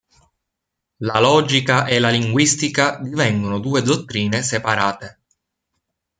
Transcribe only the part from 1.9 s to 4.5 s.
la linguistica divengono due dottrine